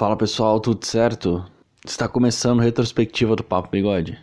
[0.00, 1.44] Fala pessoal, tudo certo?
[1.84, 4.18] Está começando a retrospectiva do Papo Bigode.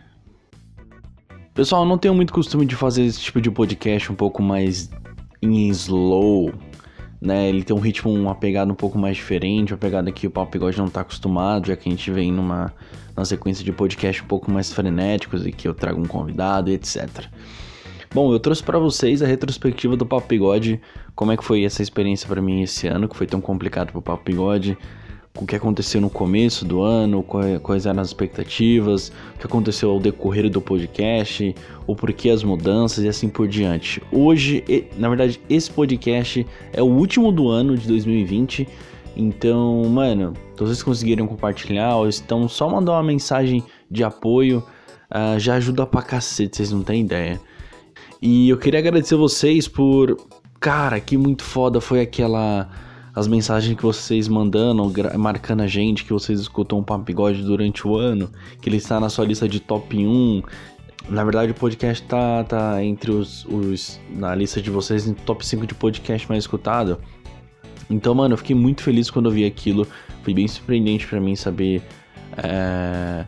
[1.54, 4.90] Pessoal, não tenho muito costume de fazer esse tipo de podcast um pouco mais
[5.40, 6.52] em slow,
[7.20, 7.48] né?
[7.48, 10.50] Ele tem um ritmo, uma pegada um pouco mais diferente, uma pegada que o Papo
[10.50, 12.74] Bigode não está acostumado, já que a gente vem numa,
[13.16, 17.26] numa sequência de podcast um pouco mais frenéticos e que eu trago um convidado etc.
[18.14, 20.80] Bom, eu trouxe para vocês a retrospectiva do Papo Bigode,
[21.14, 24.00] como é que foi essa experiência para mim esse ano, que foi tão complicado pro
[24.00, 24.78] Papo Bigode,
[25.38, 27.22] o que aconteceu no começo do ano,
[27.62, 31.54] quais eram as expectativas, o que aconteceu ao decorrer do podcast,
[31.86, 34.02] o porquê as mudanças e assim por diante.
[34.10, 34.64] Hoje,
[34.96, 38.66] na verdade, esse podcast é o último do ano de 2020.
[39.16, 44.64] Então, mano, vocês conseguiram compartilhar ou estão só mandar uma mensagem de apoio,
[45.10, 47.40] uh, já ajuda pra cacete, vocês não têm ideia.
[48.20, 50.16] E eu queria agradecer vocês por.
[50.60, 52.68] Cara, que muito foda foi aquela
[53.18, 57.86] as mensagens que vocês mandando, marcando a gente, que vocês escutam o Papo Bigode durante
[57.86, 60.42] o ano, que ele está na sua lista de top 1.
[61.08, 64.00] Na verdade, o podcast tá, tá entre os, os.
[64.10, 66.98] na lista de vocês em top 5 de podcast mais escutado.
[67.90, 69.86] Então, mano, eu fiquei muito feliz quando eu vi aquilo.
[70.22, 71.82] Foi bem surpreendente para mim saber.
[72.36, 73.24] É,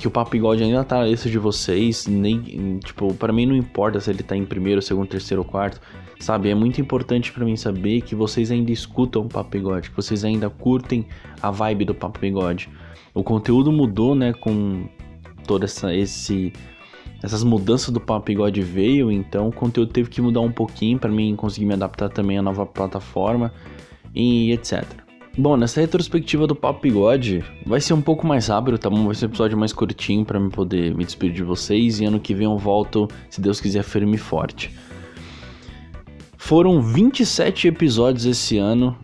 [0.00, 2.06] que o Papo Bigode ainda tá na lista de vocês.
[2.06, 5.78] Nem, tipo, para mim não importa se ele tá em primeiro, segundo, terceiro ou quarto.
[6.18, 9.96] Sabe, é muito importante para mim saber que vocês ainda escutam o Papo Bigode, que
[9.96, 11.06] vocês ainda curtem
[11.42, 12.70] a vibe do Papo Bigode.
[13.12, 14.88] O conteúdo mudou, né, com
[15.46, 16.52] toda essa esse
[17.22, 21.10] essas mudanças do Papo Bigode veio, então o conteúdo teve que mudar um pouquinho para
[21.10, 23.52] mim conseguir me adaptar também à nova plataforma
[24.14, 24.99] e etc.
[25.38, 29.06] Bom, nessa retrospectiva do Papo Bigode, vai ser um pouco mais rápido, tá bom?
[29.06, 32.18] Vai ser um episódio mais curtinho para me poder me despedir de vocês e ano
[32.18, 34.74] que vem eu volto, se Deus quiser, firme e forte.
[36.36, 38.96] Foram 27 episódios esse ano.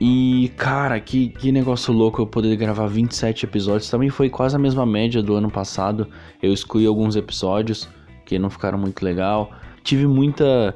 [0.00, 3.88] E, cara, que, que negócio louco eu poder gravar 27 episódios.
[3.88, 6.08] Também foi quase a mesma média do ano passado.
[6.42, 7.88] Eu excluí alguns episódios
[8.26, 9.52] que não ficaram muito legal.
[9.84, 10.74] Tive muita,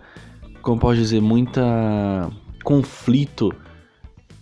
[0.62, 2.30] como posso dizer, muita
[2.62, 3.52] conflito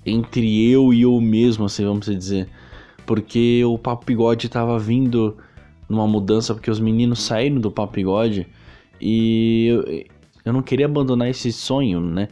[0.07, 2.49] entre eu e eu mesmo, assim, vamos dizer.
[3.05, 5.37] Porque o Papo Bigode tava vindo
[5.89, 8.47] numa mudança, porque os meninos saíram do Papo Bigode.
[9.01, 10.07] E
[10.45, 12.29] eu não queria abandonar esse sonho, né?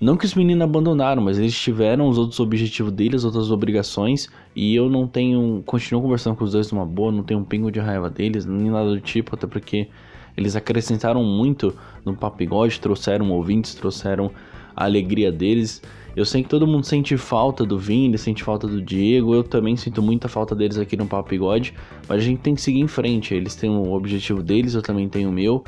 [0.00, 4.74] Não que os meninos abandonaram, mas eles tiveram os outros objetivos deles, outras obrigações, e
[4.74, 5.62] eu não tenho.
[5.64, 8.68] Continuo conversando com os dois numa boa, não tenho um pingo de raiva deles, nem
[8.68, 9.88] nada do tipo, até porque
[10.36, 11.72] eles acrescentaram muito
[12.04, 14.32] no Papigode, trouxeram ouvintes, trouxeram
[14.74, 15.80] a alegria deles.
[16.14, 19.76] Eu sei que todo mundo sente falta do Vini, sente falta do Diego, eu também
[19.76, 21.72] sinto muita falta deles aqui no Papigode,
[22.06, 23.34] mas a gente tem que seguir em frente.
[23.34, 25.64] Eles têm o objetivo deles, eu também tenho o meu,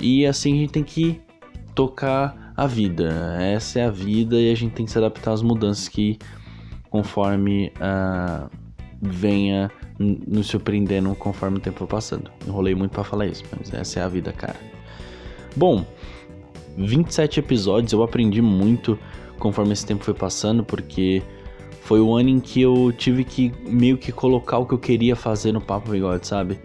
[0.00, 1.20] e assim a gente tem que
[1.74, 3.36] tocar a vida.
[3.40, 6.18] Essa é a vida e a gente tem que se adaptar às mudanças que
[6.90, 8.48] conforme uh,
[9.00, 12.30] venha nos surpreendendo conforme o tempo for passando.
[12.46, 14.56] Enrolei muito para falar isso, mas essa é a vida, cara.
[15.56, 15.84] Bom,
[16.76, 18.98] 27 episódios, eu aprendi muito
[19.38, 21.22] conforme esse tempo foi passando, porque
[21.82, 25.14] foi o ano em que eu tive que meio que colocar o que eu queria
[25.14, 26.58] fazer no Papo Bigode, sabe?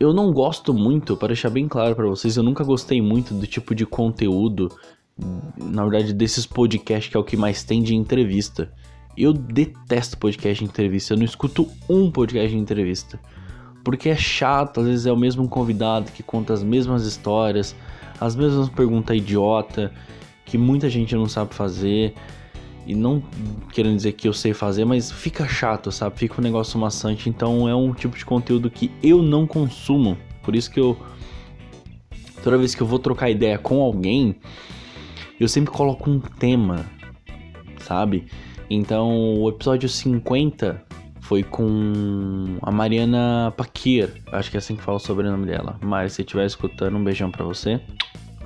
[0.00, 3.46] Eu não gosto muito, para deixar bem claro para vocês, eu nunca gostei muito do
[3.46, 4.70] tipo de conteúdo,
[5.56, 8.72] na verdade, desses podcasts que é o que mais tem de entrevista.
[9.16, 13.20] Eu detesto podcast de entrevista, eu não escuto um podcast de entrevista.
[13.84, 17.76] Porque é chato, às vezes é o mesmo convidado que conta as mesmas histórias,
[18.18, 19.92] as mesmas perguntas idiota,
[20.44, 22.14] que muita gente não sabe fazer.
[22.86, 23.22] E não
[23.72, 26.18] querendo dizer que eu sei fazer, mas fica chato, sabe?
[26.18, 27.30] Fica um negócio maçante.
[27.30, 30.18] Então é um tipo de conteúdo que eu não consumo.
[30.42, 30.96] Por isso que eu.
[32.42, 34.36] Toda vez que eu vou trocar ideia com alguém,
[35.40, 36.84] eu sempre coloco um tema,
[37.78, 38.26] sabe?
[38.68, 40.84] Então o episódio 50
[41.20, 44.10] foi com a Mariana Paquir.
[44.30, 45.78] Acho que é assim que fala o sobrenome dela.
[45.82, 47.80] Mas se estiver escutando, um beijão pra você.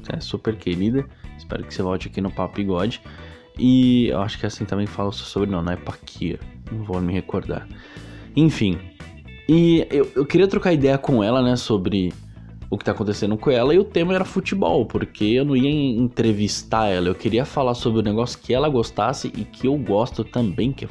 [0.01, 1.05] Você é super querida.
[1.49, 3.01] Espero que você volte aqui no Papo Bigode.
[3.59, 6.39] E eu acho que assim também fala sobre não, não é Paquia,
[6.71, 7.67] não vou me recordar.
[8.37, 8.79] Enfim,
[9.49, 12.13] e eu, eu queria trocar ideia com ela, né, sobre
[12.69, 15.71] o que tá acontecendo com ela e o tema era futebol, porque eu não ia
[15.71, 20.23] entrevistar ela, eu queria falar sobre o negócio que ela gostasse e que eu gosto
[20.23, 20.89] também, que é,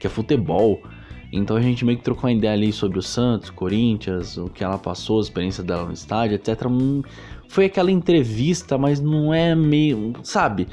[0.00, 0.82] que é futebol.
[1.32, 4.62] Então a gente meio que trocou uma ideia ali sobre o Santos, Corinthians, o que
[4.62, 6.64] ela passou, a experiência dela no estádio, etc.
[7.52, 10.14] foi aquela entrevista, mas não é meio.
[10.22, 10.66] Sabe?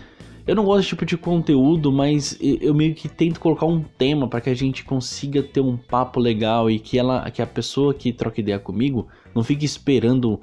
[0.47, 4.29] Eu não gosto desse tipo de conteúdo, mas eu meio que tento colocar um tema
[4.29, 7.93] para que a gente consiga ter um papo legal e que ela, que a pessoa
[7.93, 10.39] que troca ideia comigo não fique esperando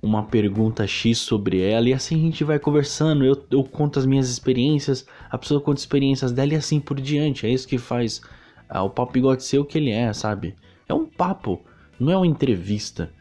[0.00, 3.22] uma pergunta X sobre ela e assim a gente vai conversando.
[3.22, 7.46] Eu, eu conto as minhas experiências, a pessoa conta experiências dela e assim por diante.
[7.46, 8.22] É isso que faz
[8.66, 10.56] ah, o papo bigode ser o que ele é, sabe?
[10.88, 11.60] É um papo,
[12.00, 13.12] não é uma entrevista.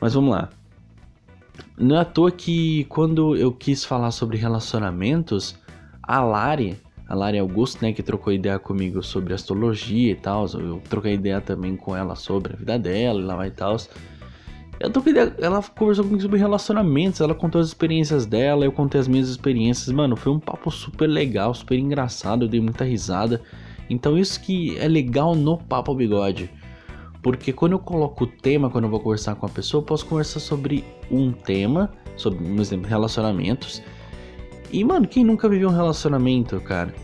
[0.00, 0.50] Mas vamos lá.
[1.78, 5.56] Não é à toa que quando eu quis falar sobre relacionamentos,
[6.02, 6.76] a Lari,
[7.08, 11.40] a Lari Augusto, né, que trocou ideia comigo sobre astrologia e tal, eu troquei ideia
[11.40, 13.76] também com ela sobre a vida dela e lá vai e tal.
[14.78, 19.00] Eu troquei ideia, ela conversou comigo sobre relacionamentos, ela contou as experiências dela, eu contei
[19.00, 19.92] as minhas experiências.
[19.92, 23.42] Mano, foi um papo super legal, super engraçado, eu dei muita risada.
[23.90, 26.48] Então isso que é legal no Papo Bigode.
[27.22, 30.06] Porque quando eu coloco o tema, quando eu vou conversar com a pessoa, eu posso
[30.06, 33.82] conversar sobre um tema, sobre, por exemplo, relacionamentos.
[34.72, 36.94] E, mano, quem nunca viveu um relacionamento, cara?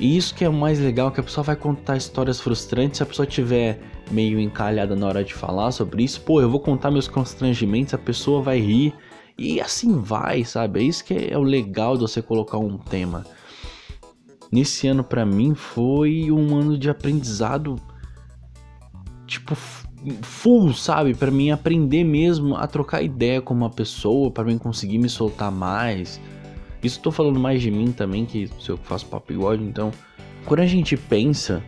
[0.00, 3.02] E isso que é o mais legal, que a pessoa vai contar histórias frustrantes, se
[3.02, 3.80] a pessoa tiver
[4.10, 7.98] meio encalhada na hora de falar sobre isso, pô, eu vou contar meus constrangimentos, a
[7.98, 8.94] pessoa vai rir,
[9.36, 10.80] e assim vai, sabe?
[10.80, 13.24] É isso que é o legal de você colocar um tema.
[14.50, 17.76] Nesse ano para mim foi um ano de aprendizado
[19.28, 19.54] tipo
[20.22, 21.14] full, sabe?
[21.14, 25.52] Para mim aprender mesmo a trocar ideia com uma pessoa, para mim conseguir me soltar
[25.52, 26.20] mais.
[26.82, 29.92] Isso tô falando mais de mim também, que se eu faço papo bigode, então.
[30.44, 31.62] Quando a gente pensa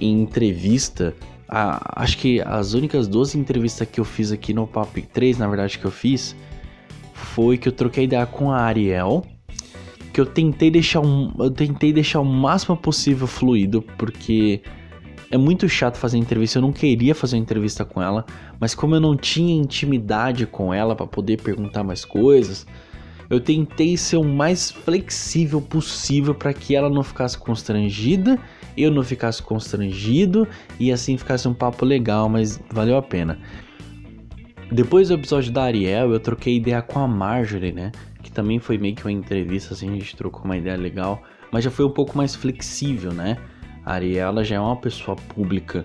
[0.00, 1.14] em entrevista,
[1.48, 5.48] a, acho que as únicas duas entrevistas que eu fiz aqui no Papo 3, na
[5.48, 6.36] verdade, que eu fiz,
[7.12, 9.24] foi que eu troquei ideia com a Ariel.
[10.12, 14.62] Que eu tentei deixar um, eu tentei deixar o máximo possível fluido, porque
[15.30, 16.58] é muito chato fazer entrevista.
[16.58, 18.24] Eu não queria fazer uma entrevista com ela,
[18.60, 22.66] mas como eu não tinha intimidade com ela para poder perguntar mais coisas,
[23.30, 28.38] eu tentei ser o mais flexível possível para que ela não ficasse constrangida,
[28.76, 30.46] eu não ficasse constrangido
[30.78, 33.38] e assim ficasse um papo legal, mas valeu a pena.
[34.70, 37.92] Depois do episódio da Ariel, eu troquei ideia com a Marjorie, né?
[38.22, 41.22] Que também foi meio que uma entrevista, assim, a gente trocou uma ideia legal,
[41.52, 43.36] mas já foi um pouco mais flexível, né?
[43.84, 45.84] A Ariel já é uma pessoa pública.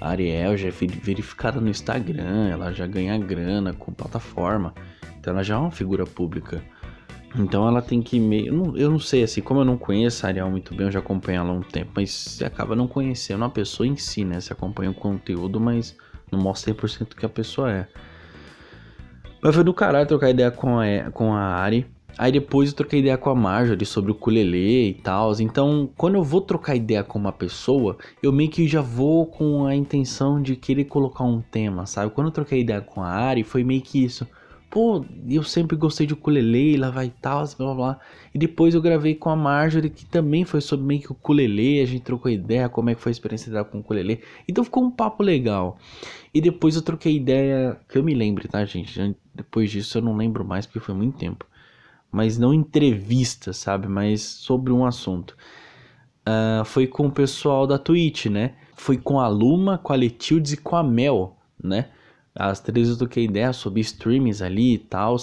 [0.00, 4.74] A Ariel já é verificada no Instagram, ela já ganha grana com plataforma.
[5.18, 6.62] Então ela já é uma figura pública.
[7.36, 8.46] Então ela tem que meio.
[8.48, 10.92] Eu não, eu não sei, assim, como eu não conheço a Ariel muito bem, eu
[10.92, 14.24] já acompanho ela há um tempo, mas você acaba não conhecendo a pessoa em si,
[14.24, 14.40] né?
[14.40, 15.96] Você acompanha o conteúdo, mas
[16.30, 17.88] não mostra 100% que a pessoa é.
[19.42, 21.86] Mas foi do caralho trocar ideia com a, com a Ari.
[22.18, 25.32] Aí depois eu troquei ideia com a Marjorie sobre o ukulele e tal.
[25.40, 29.64] Então, quando eu vou trocar ideia com uma pessoa, eu meio que já vou com
[29.66, 32.12] a intenção de querer colocar um tema, sabe?
[32.12, 34.26] Quando eu troquei ideia com a Ari, foi meio que isso.
[34.68, 38.00] Pô, eu sempre gostei de ukulele, lá vai tal, blá blá blá.
[38.34, 41.80] E depois eu gravei com a Marjorie, que também foi sobre meio que o ukulele,
[41.80, 44.20] a gente trocou ideia, como é que foi a experiência dela com o ukulele.
[44.46, 45.78] Então ficou um papo legal.
[46.34, 49.16] E depois eu troquei ideia, que eu me lembre, tá, gente?
[49.32, 51.46] Depois disso eu não lembro mais, porque foi muito tempo.
[52.10, 53.86] Mas não entrevista, sabe?
[53.88, 55.36] Mas sobre um assunto.
[56.26, 58.54] Uh, foi com o pessoal da Twitch, né?
[58.74, 61.88] Foi com a Luma, com a Letildes e com a Mel, né?
[62.34, 65.16] As três eu toquei ideia sobre streamings ali e tal.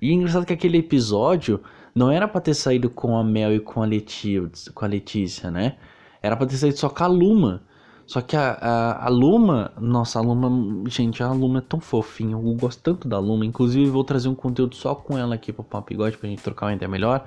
[0.00, 1.60] E é engraçado que aquele episódio
[1.94, 5.50] não era para ter saído com a Mel e com a, Letícia, com a Letícia,
[5.50, 5.76] né?
[6.20, 7.62] Era pra ter saído só com a Luma.
[8.06, 12.34] Só que a, a, a, Luma, nossa, a Luma, gente, a Luma é tão fofinha,
[12.34, 13.44] eu gosto tanto da Luma.
[13.44, 16.66] Inclusive, vou trazer um conteúdo só com ela aqui pro Papo Bigode pra gente trocar
[16.66, 17.24] uma ideia melhor.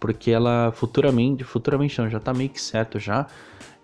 [0.00, 3.26] Porque ela futuramente, futuramente não, já tá meio que certo já.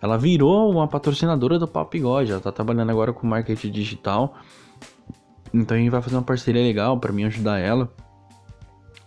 [0.00, 4.35] Ela virou uma patrocinadora do Papo Bigode, ela tá trabalhando agora com marketing digital.
[5.53, 7.93] Então a gente vai fazer uma parceria legal para mim ajudar ela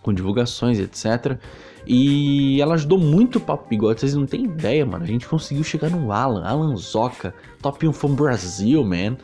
[0.04, 1.40] com divulgações, etc.
[1.86, 5.04] E ela ajudou muito o Papo Bigode, vocês não têm ideia, mano.
[5.04, 9.18] A gente conseguiu chegar no Alan, Alan Zoca, Top 1 from Brasil, man.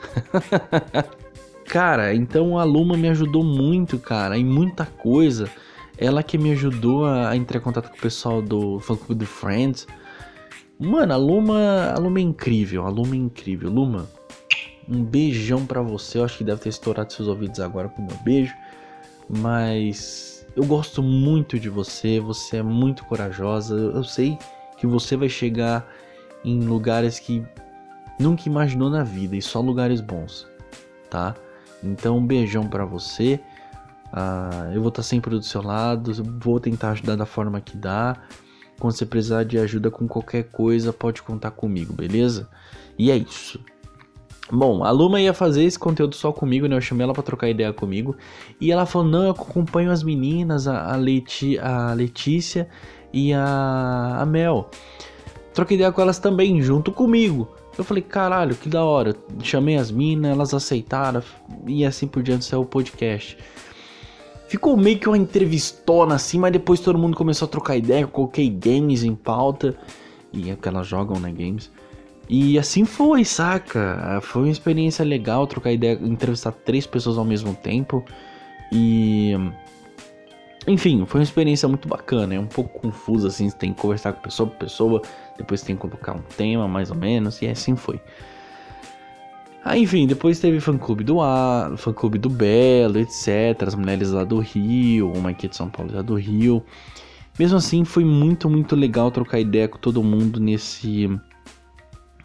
[1.65, 5.49] cara, então a Luma me ajudou muito, cara, em muita coisa.
[5.97, 9.87] Ela que me ajudou a, entrar em contato com o pessoal do Funk with Friends.
[10.77, 13.69] Mano, a Luma, a Luma é incrível, a Luma é incrível.
[13.69, 14.07] Luma,
[14.87, 16.17] um beijão para você.
[16.17, 18.53] Eu acho que deve ter estourado seus ouvidos agora com o meu beijo.
[19.29, 22.19] Mas eu gosto muito de você.
[22.19, 23.73] Você é muito corajosa.
[23.73, 24.37] Eu sei
[24.77, 25.87] que você vai chegar
[26.43, 27.41] em lugares que
[28.19, 30.45] nunca imaginou na vida e só lugares bons,
[31.09, 31.33] tá?
[31.81, 33.39] Então um beijão para você.
[34.11, 36.11] Uh, eu vou estar sempre do seu lado.
[36.41, 38.17] Vou tentar ajudar da forma que dá.
[38.77, 42.49] Quando você precisar de ajuda com qualquer coisa, pode contar comigo, beleza?
[42.97, 43.63] E é isso.
[44.51, 46.75] Bom, a Luma ia fazer esse conteúdo só comigo, né?
[46.75, 48.15] Eu chamei ela pra trocar ideia comigo.
[48.59, 52.67] E ela falou: não, eu acompanho as meninas, a, a, Leti, a Letícia
[53.13, 54.69] e a, a Mel.
[55.53, 57.47] Troquei ideia com elas também, junto comigo.
[57.77, 59.15] Eu falei, caralho, que da hora.
[59.41, 61.23] Chamei as minas, elas aceitaram
[61.65, 63.37] e assim por diante saiu o podcast.
[64.47, 68.07] Ficou meio que uma entrevistona assim, mas depois todo mundo começou a trocar ideia, eu
[68.07, 69.77] coloquei games em pauta.
[70.33, 71.71] E é porque elas jogam, né, games.
[72.29, 74.19] E assim foi, saca?
[74.21, 78.05] Foi uma experiência legal trocar ideia, entrevistar três pessoas ao mesmo tempo.
[78.71, 79.33] E.
[80.67, 82.35] Enfim, foi uma experiência muito bacana.
[82.35, 85.01] É um pouco confuso, assim, você tem que conversar com pessoa por pessoa,
[85.37, 87.99] depois tem que colocar um tema, mais ou menos, e assim foi.
[89.65, 93.63] Aí, enfim, depois teve fã-clube do A, fã-clube do Belo, etc.
[93.65, 96.63] As mulheres lá do Rio, uma aqui de São Paulo lá do Rio.
[97.39, 101.09] Mesmo assim, foi muito, muito legal trocar ideia com todo mundo nesse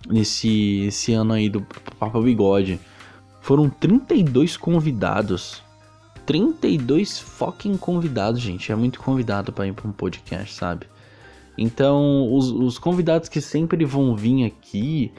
[0.08, 1.61] nesse esse ano aí do
[1.99, 2.80] Papa Bigode.
[3.40, 5.62] Foram 32 convidados.
[6.26, 8.73] 32 fucking convidados, gente.
[8.73, 10.87] É muito convidado para ir para um podcast, sabe?
[11.56, 15.12] Então, os, os convidados que sempre vão vir aqui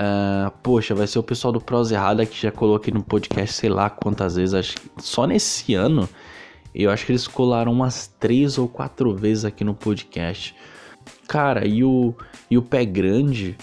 [0.00, 3.68] Uh, poxa, vai ser o pessoal do Prosa Errada que já coloquei no podcast, sei
[3.68, 4.54] lá quantas vezes.
[4.54, 6.08] Acho só nesse ano
[6.74, 10.54] eu acho que eles colaram umas três ou quatro vezes aqui no podcast.
[11.28, 12.14] Cara, e o,
[12.50, 13.56] e o Pé Grande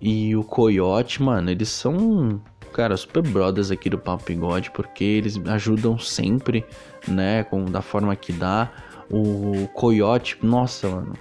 [0.00, 2.40] e o Coyote, mano, eles são,
[2.72, 6.64] cara, super brothers aqui do Papo Bigode, porque eles ajudam sempre,
[7.08, 8.70] né, com, da forma que dá.
[9.10, 11.14] O Coyote, nossa, mano,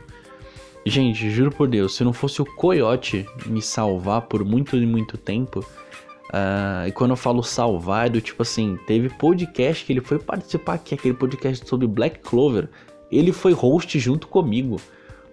[0.87, 5.17] Gente, juro por Deus, se não fosse o Coyote me salvar por muito e muito
[5.17, 10.01] tempo, uh, e quando eu falo salvar, é do tipo assim, teve podcast que ele
[10.01, 12.69] foi participar aqui, aquele podcast sobre Black Clover,
[13.11, 14.79] ele foi host junto comigo,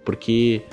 [0.03, 0.63] porque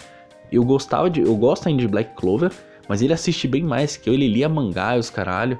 [0.50, 2.52] eu gostava de, eu gosto ainda de Black Clover,
[2.88, 5.58] mas ele assiste bem mais que eu, ele lia mangá e os caralho,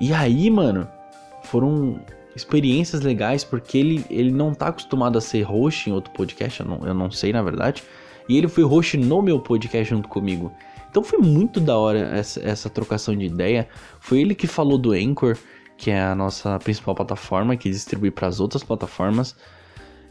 [0.00, 0.88] e aí, mano,
[1.44, 2.00] foram
[2.36, 6.66] experiências legais, porque ele, ele não tá acostumado a ser host em outro podcast, eu
[6.66, 7.82] não, eu não sei na verdade,
[8.28, 10.52] e ele foi host no meu podcast junto comigo.
[10.90, 13.68] Então foi muito da hora essa, essa trocação de ideia.
[14.00, 15.36] Foi ele que falou do Anchor,
[15.76, 19.36] que é a nossa principal plataforma, que distribui para as outras plataformas.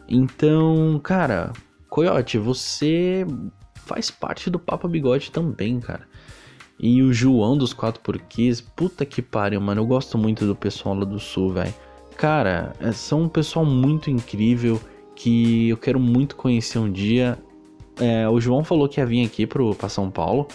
[0.08, 1.52] Então, cara,
[1.90, 3.26] Coyote, você
[3.88, 6.08] faz parte do Papa Bigode também, cara.
[6.80, 9.82] E o João dos Quatro Porquês, puta que pariu, mano.
[9.82, 11.74] Eu gosto muito do pessoal lá do Sul, velho.
[12.16, 14.80] Cara, é, são um pessoal muito incrível
[15.16, 17.38] que eu quero muito conhecer um dia.
[18.00, 20.48] É, o João falou que ia vir aqui pro, pra São Paulo.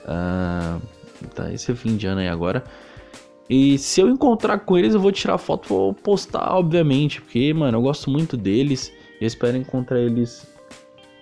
[0.00, 0.82] Uh,
[1.34, 2.64] tá esse fim de ano aí agora.
[3.48, 7.20] E se eu encontrar com eles, eu vou tirar foto e vou postar, obviamente.
[7.20, 8.92] Porque, mano, eu gosto muito deles.
[9.20, 10.46] Eu espero encontrar eles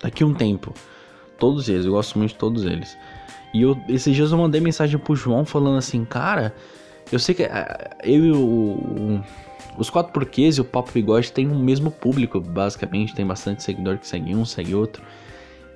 [0.03, 0.73] daqui um tempo.
[1.41, 2.97] Todos eles, eu gosto muito de todos eles.
[3.53, 6.55] E eu, esses dias eu mandei mensagem pro João falando assim, cara,
[7.11, 9.25] eu sei que é, eu e o, o
[9.81, 13.97] os quatro porquês e o Papo Bigode têm o mesmo público, basicamente, tem bastante seguidor
[13.97, 15.03] que segue um, segue outro.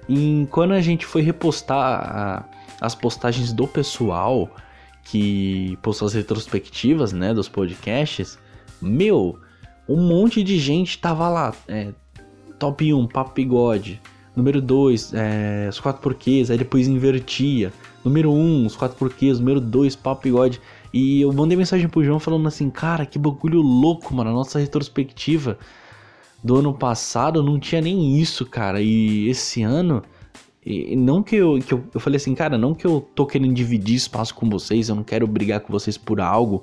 [0.06, 2.44] E quando a gente foi repostar a,
[2.80, 4.50] as postagens do pessoal
[5.02, 8.38] que postou as retrospectivas, né, dos podcasts,
[8.80, 9.38] meu,
[9.88, 11.54] um monte de gente tava lá.
[11.66, 11.92] É,
[12.58, 14.00] top 1, Papo Bigode.
[14.36, 17.72] Número 2, é, os quatro porquês, aí depois invertia.
[18.04, 19.38] Número 1, um, os quatro porquês.
[19.38, 20.60] Número 2, Papo Bigode.
[20.92, 24.30] E eu mandei mensagem pro João falando assim, cara, que bagulho louco, mano.
[24.30, 25.58] A nossa retrospectiva
[26.42, 28.80] do ano passado não tinha nem isso, cara.
[28.82, 30.02] E esse ano.
[30.66, 31.84] E não que eu, que eu.
[31.94, 35.04] Eu falei assim, cara, não que eu tô querendo dividir espaço com vocês, eu não
[35.04, 36.62] quero brigar com vocês por algo.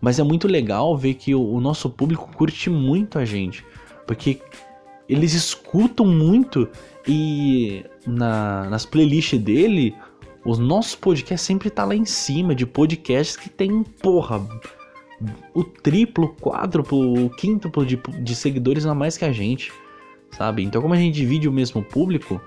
[0.00, 3.64] Mas é muito legal ver que o, o nosso público curte muito a gente.
[4.06, 4.40] Porque
[5.08, 6.68] eles escutam muito
[7.06, 9.94] e na, nas playlists dele,
[10.44, 14.44] os nossos podcasts sempre tá lá em cima de podcasts que tem, porra,
[15.54, 19.72] o triplo, quádruplo, o quíntuplo de, de seguidores a mais que a gente,
[20.30, 20.62] sabe?
[20.62, 22.40] Então, como a gente divide o mesmo público,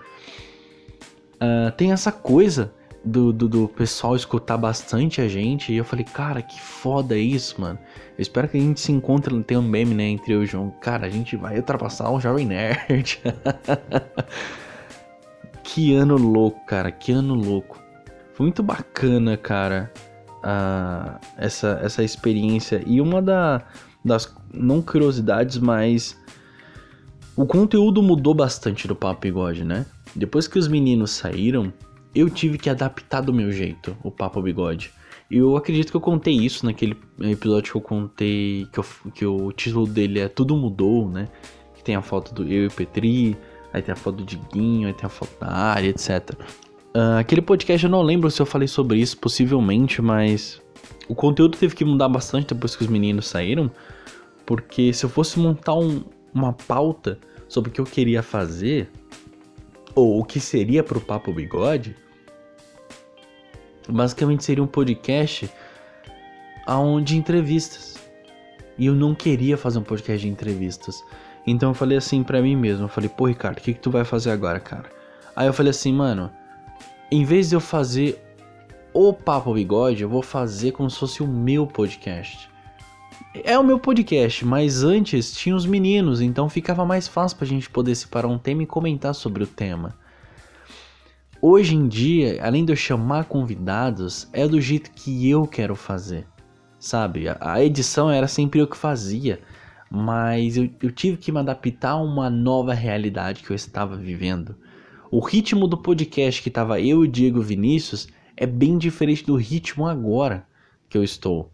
[1.35, 5.71] uh, tem essa coisa do, do, do, pessoal escutar bastante a gente.
[5.71, 7.79] E eu falei, cara, que foda isso, mano.
[8.17, 10.47] Eu espero que a gente se encontre, tem um meme, né, entre eu e o
[10.47, 10.69] João.
[10.81, 13.21] Cara, a gente vai ultrapassar o Jovem Nerd.
[15.63, 17.79] que ano louco, cara, que ano louco.
[18.33, 19.91] Foi muito bacana, cara
[21.37, 22.81] essa, essa experiência.
[22.85, 23.63] E uma da,
[24.03, 26.17] das, não curiosidades, mas
[27.35, 29.85] o conteúdo mudou bastante do Papo Bigode, né?
[30.15, 31.71] Depois que os meninos saíram,
[32.13, 34.91] eu tive que adaptar do meu jeito o Papo Bigode.
[35.29, 39.25] E eu acredito que eu contei isso naquele episódio que eu contei, que, eu, que
[39.25, 41.27] o título dele é Tudo Mudou, né?
[41.75, 43.37] Que tem a foto do eu e Petri,
[43.71, 46.31] aí tem a foto do Diguinho, aí tem a foto da área, etc.
[46.95, 50.59] Uh, aquele podcast eu não lembro se eu falei sobre isso, possivelmente, mas
[51.07, 53.69] o conteúdo teve que mudar bastante depois que os meninos saíram,
[54.45, 58.89] porque se eu fosse montar um, uma pauta sobre o que eu queria fazer,
[59.95, 61.95] ou o que seria pro Papo Bigode,
[63.87, 65.49] basicamente seria um podcast
[66.65, 67.97] aonde entrevistas.
[68.77, 71.03] E eu não queria fazer um podcast de entrevistas.
[71.45, 73.91] Então eu falei assim para mim mesmo, eu falei, pô, Ricardo, o que, que tu
[73.91, 74.89] vai fazer agora, cara?
[75.35, 76.31] Aí eu falei assim, mano,
[77.11, 78.23] em vez de eu fazer
[78.93, 82.48] o Papo Bigode, eu vou fazer como se fosse o meu podcast.
[83.43, 87.69] É o meu podcast, mas antes tinha os meninos, então ficava mais fácil pra gente
[87.69, 89.95] poder separar um tema e comentar sobre o tema.
[91.41, 96.27] Hoje em dia, além de eu chamar convidados, é do jeito que eu quero fazer.
[96.79, 97.25] Sabe?
[97.39, 99.39] A edição era sempre eu que fazia,
[99.89, 104.55] mas eu, eu tive que me adaptar a uma nova realidade que eu estava vivendo.
[105.11, 109.35] O ritmo do podcast que estava eu e o Diego Vinícius é bem diferente do
[109.35, 110.45] ritmo agora
[110.89, 111.51] que eu estou.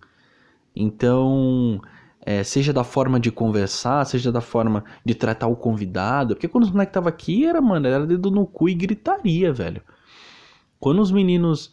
[0.75, 1.79] Então,
[2.25, 6.35] é, seja da forma de conversar, seja da forma de tratar o convidado.
[6.35, 9.81] Porque quando os moleques estavam aqui, era, mano, era dedo no cu e gritaria, velho.
[10.79, 11.71] Quando os meninos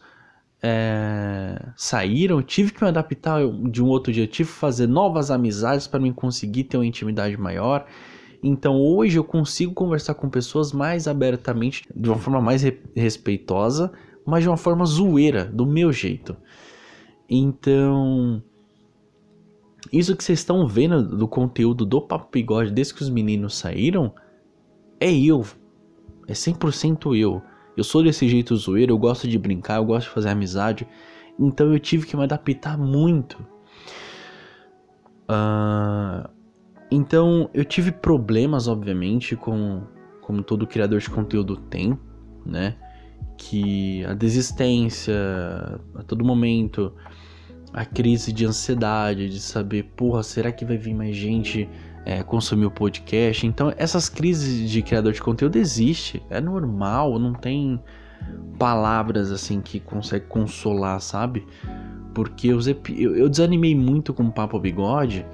[0.61, 4.25] é, saíram, tive que me adaptar de um outro dia.
[4.25, 7.85] Tive que fazer novas amizades para mim conseguir ter uma intimidade maior.
[8.41, 13.91] Então hoje eu consigo conversar com pessoas mais abertamente, de uma forma mais re respeitosa,
[14.25, 16.35] mas de uma forma zoeira, do meu jeito.
[17.29, 18.43] Então,
[19.91, 24.13] isso que vocês estão vendo do conteúdo do Papo Bigode desde que os meninos saíram,
[24.99, 25.45] é eu.
[26.27, 27.41] É 100% eu.
[27.75, 30.87] Eu sou desse jeito zoeiro, eu gosto de brincar, eu gosto de fazer amizade.
[31.39, 33.39] Então eu tive que me adaptar muito.
[35.23, 36.29] Uh,
[36.91, 39.81] então eu tive problemas, obviamente, com
[40.21, 41.99] como todo criador de conteúdo tem,
[42.45, 42.77] né?
[43.37, 45.13] que a desistência
[45.95, 46.93] a todo momento,
[47.73, 51.67] a crise de ansiedade, de saber, porra, será que vai vir mais gente
[52.05, 53.47] é, consumir o podcast?
[53.47, 57.79] Então, essas crises de criador de conteúdo existe, é normal, não tem
[58.59, 61.45] palavras assim que consegue consolar, sabe?
[62.13, 62.59] Porque eu,
[62.95, 65.25] eu desanimei muito com o Papo Bigode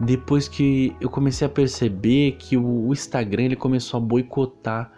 [0.00, 4.90] depois que eu comecei a perceber que o Instagram ele começou a boicotar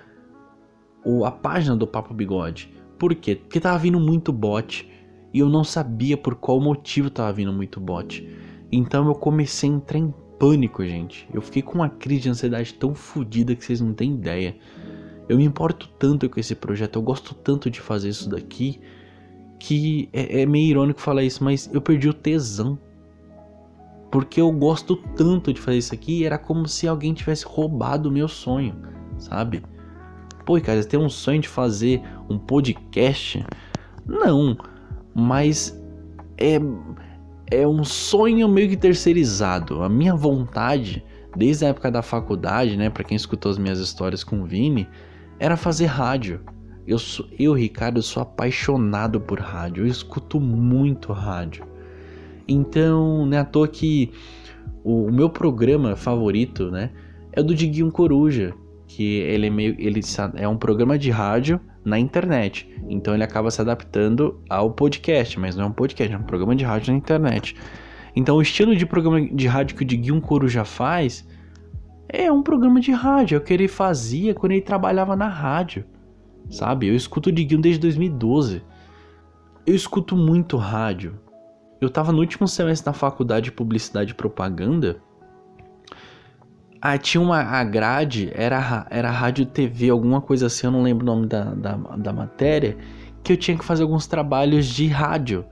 [1.04, 2.72] o, a página do Papo Bigode.
[2.98, 3.36] Por quê?
[3.36, 4.88] Porque tava vindo muito bot
[5.32, 8.26] e eu não sabia por qual motivo tava vindo muito bot.
[8.70, 11.28] Então eu comecei a entrar em pânico, gente.
[11.32, 14.56] Eu fiquei com uma crise de ansiedade tão fodida que vocês não têm ideia.
[15.28, 18.80] Eu me importo tanto com esse projeto, eu gosto tanto de fazer isso daqui,
[19.58, 22.78] que é, é meio irônico falar isso, mas eu perdi o tesão.
[24.10, 28.12] Porque eu gosto tanto de fazer isso aqui, era como se alguém tivesse roubado o
[28.12, 28.74] meu sonho,
[29.18, 29.62] sabe?
[30.44, 33.44] Pô, cara, você tem um sonho de fazer um podcast?
[34.06, 34.56] Não,
[35.18, 35.74] mas
[36.36, 36.60] é,
[37.50, 39.82] é um sonho meio que terceirizado.
[39.82, 41.02] A minha vontade,
[41.34, 44.86] desde a época da faculdade, né, para quem escutou as minhas histórias com o Vini,
[45.38, 46.42] era fazer rádio.
[46.86, 49.84] Eu, sou, eu, Ricardo, sou apaixonado por rádio.
[49.84, 51.64] Eu escuto muito rádio.
[52.46, 54.12] Então, não é à toa que
[54.84, 56.90] o, o meu programa favorito, né,
[57.32, 58.52] é o do Diguinho Coruja,
[58.86, 60.00] que ele é meio ele
[60.34, 62.68] é um programa de rádio na internet.
[62.88, 66.56] Então ele acaba se adaptando ao podcast, mas não é um podcast, é um programa
[66.56, 67.54] de rádio na internet.
[68.14, 71.26] Então o estilo de programa de rádio que o Diguinho Coruja faz
[72.08, 75.84] é um programa de rádio, é o que ele fazia quando ele trabalhava na rádio.
[76.50, 76.88] Sabe?
[76.88, 78.62] Eu escuto o Diguinho desde 2012.
[79.64, 81.20] Eu escuto muito rádio.
[81.80, 85.00] Eu tava no último semestre da faculdade de publicidade e propaganda
[86.92, 91.02] ah, tinha uma a grade, era, era rádio TV, alguma coisa assim, eu não lembro
[91.02, 92.76] o nome da, da, da matéria,
[93.24, 95.44] que eu tinha que fazer alguns trabalhos de rádio.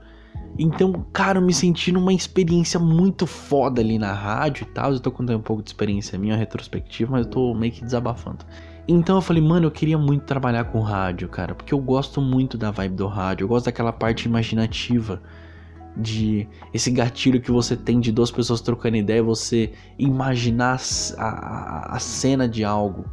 [0.57, 4.93] Então, cara, eu me senti numa experiência muito foda ali na rádio e tal.
[4.93, 8.45] Eu tô contando um pouco de experiência minha, retrospectiva, mas eu tô meio que desabafando.
[8.87, 12.57] Então eu falei, mano, eu queria muito trabalhar com rádio, cara, porque eu gosto muito
[12.57, 15.21] da vibe do rádio, eu gosto daquela parte imaginativa
[15.95, 20.79] de esse gatilho que você tem de duas pessoas trocando ideia, você imaginar
[21.17, 23.05] a, a, a cena de algo.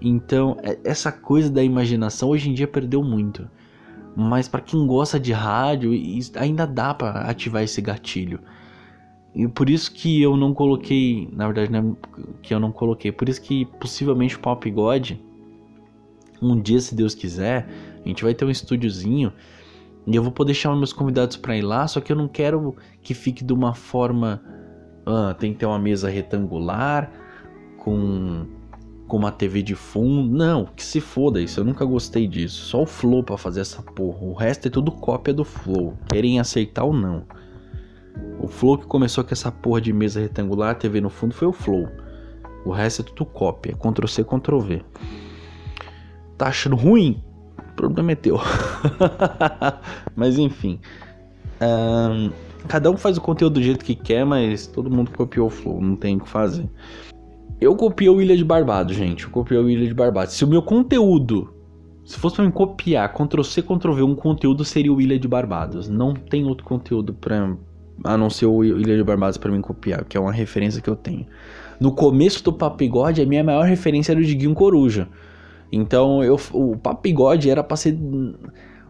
[0.00, 3.48] Então, é, essa coisa da imaginação hoje em dia perdeu muito.
[4.14, 5.92] Mas para quem gosta de rádio,
[6.36, 8.40] ainda dá para ativar esse gatilho.
[9.34, 13.12] E por isso que eu não coloquei, na verdade, não é que eu não coloquei,
[13.12, 15.12] por isso que possivelmente o Pop God
[16.40, 17.68] um dia, se Deus quiser,
[18.04, 19.32] a gente vai ter um estúdiozinho
[20.06, 22.76] e eu vou poder chamar meus convidados para ir lá, só que eu não quero
[23.02, 24.40] que fique de uma forma.
[25.04, 27.10] Ah, tem que ter uma mesa retangular
[27.78, 28.46] com,
[29.08, 30.36] com uma TV de fundo.
[30.36, 32.66] Não, que se foda isso, eu nunca gostei disso.
[32.66, 34.24] Só o Flow para fazer essa porra.
[34.24, 35.96] O resto é tudo cópia do Flow.
[36.08, 37.24] Querem aceitar ou não.
[38.40, 41.52] O Flow que começou com essa porra de mesa retangular, TV no fundo, foi o
[41.52, 41.88] Flow.
[42.64, 43.76] O resto é tudo cópia.
[43.76, 44.84] Ctrl C, Ctrl V.
[46.38, 47.22] Tá achando ruim?
[47.76, 48.40] Problema é teu.
[50.16, 50.80] Mas enfim.
[51.60, 52.30] Um,
[52.66, 55.80] Cada um faz o conteúdo do jeito que quer, mas todo mundo copiou o flow,
[55.80, 56.68] não tem o que fazer.
[57.60, 59.24] Eu copiei o Ilha de Barbados, gente.
[59.24, 60.34] Eu copiei o Ilha de Barbados.
[60.34, 61.54] Se o meu conteúdo,
[62.04, 65.28] se fosse pra me copiar, Ctrl C, Ctrl V, um conteúdo seria o Ilha de
[65.28, 65.88] Barbados.
[65.88, 67.56] Não tem outro conteúdo pra,
[68.04, 70.90] a não ser o Ilha de Barbados para mim copiar, que é uma referência que
[70.90, 71.26] eu tenho.
[71.78, 75.08] No começo do Papigode, a minha maior referência era o Diguinho Coruja.
[75.70, 78.34] Então, eu, o Papigode era pra ser no,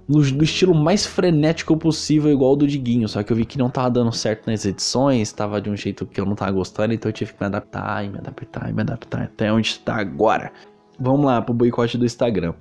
[0.08, 3.08] no, estilo mais frenético possível, igual o do Diguinho.
[3.08, 6.06] Só que eu vi que não tava dando certo nas edições, tava de um jeito
[6.06, 8.72] que eu não tava gostando, então eu tive que me adaptar e me adaptar e
[8.72, 10.52] me adaptar até onde está agora.
[10.98, 12.54] Vamos lá pro boicote do Instagram.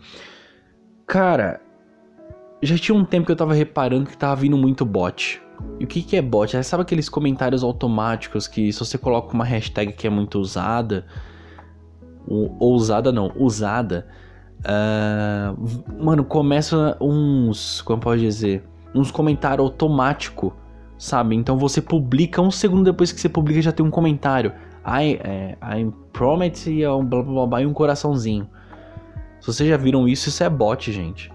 [1.06, 1.62] Cara,
[2.62, 5.42] já tinha um tempo que eu tava reparando que tava vindo muito bot.
[5.80, 6.56] E o que, que é bot?
[6.58, 11.06] É, sabe aqueles comentários automáticos que se você coloca uma hashtag que é muito usada,
[12.28, 14.08] ou, ou usada não, usada,
[14.62, 20.52] uh, mano, começa uns, como pode dizer, uns comentários automáticos,
[20.98, 21.36] sabe?
[21.36, 24.54] Então você publica, um segundo depois que você publica já tem um comentário.
[24.86, 28.48] I, é, I promise um blá blá blá e um coraçãozinho.
[29.40, 31.32] Se vocês já viram isso, isso é bot, gente.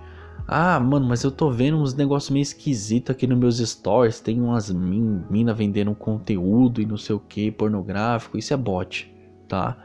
[0.52, 4.20] Ah, mano, mas eu tô vendo uns negócios meio esquisitos aqui nos meus stories.
[4.20, 8.36] Tem umas min mina vendendo conteúdo e não sei o que, pornográfico.
[8.36, 9.12] Isso é bot,
[9.46, 9.76] tá?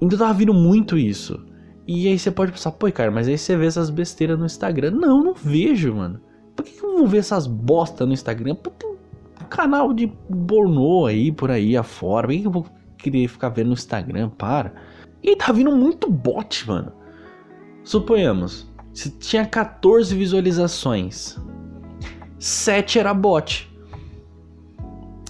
[0.00, 1.44] Então tava vindo muito isso.
[1.86, 4.90] E aí você pode pensar, pô, cara, mas aí você vê essas besteiras no Instagram.
[4.92, 6.20] Não, não vejo, mano.
[6.56, 8.54] Por que, que eu vou ver essas bostas no Instagram?
[8.54, 8.96] Pô, tem um
[9.48, 10.06] canal de
[10.46, 12.26] pornô aí, por aí afora.
[12.26, 14.30] Por que, que eu vou querer ficar vendo no Instagram?
[14.30, 14.72] Para.
[15.22, 16.92] E aí tá vindo muito bot, mano.
[17.82, 21.38] Suponhamos, se tinha 14 visualizações,
[22.38, 23.70] 7 era bot.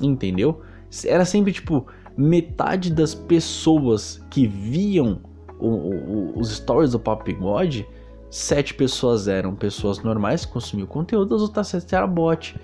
[0.01, 0.63] Entendeu?
[1.05, 5.21] Era sempre tipo metade das pessoas que viam
[5.59, 7.83] o, o, os stories do Papo God,
[8.31, 12.57] 7 pessoas eram pessoas normais que consumiam conteúdo, as outras 7 era bot.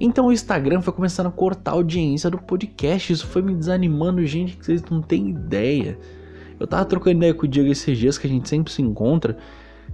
[0.00, 3.12] Então o Instagram foi começando a cortar a audiência do podcast.
[3.12, 5.98] Isso foi me desanimando, gente, que vocês não têm ideia.
[6.58, 9.36] Eu tava trocando ideia com o Diego esses dias que a gente sempre se encontra.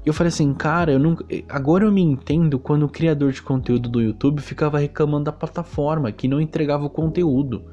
[0.05, 1.25] E eu falei assim, cara, eu nunca.
[1.49, 6.13] Agora eu me entendo quando o criador de conteúdo do YouTube ficava reclamando da plataforma,
[6.13, 7.65] que não entregava o conteúdo.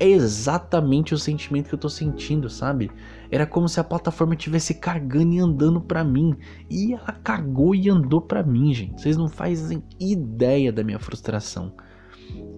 [0.00, 2.90] É exatamente o sentimento que eu tô sentindo, sabe?
[3.30, 6.34] Era como se a plataforma tivesse cagando e andando para mim.
[6.70, 8.98] E ela cagou e andou para mim, gente.
[8.98, 11.74] Vocês não fazem ideia da minha frustração.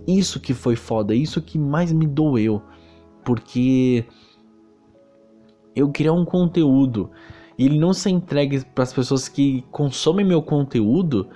[0.07, 2.63] Isso que foi foda, isso que mais me doeu.
[3.25, 4.07] Porque
[5.75, 7.11] eu criar um conteúdo
[7.59, 11.29] e ele não ser entregue para as pessoas que consomem meu conteúdo,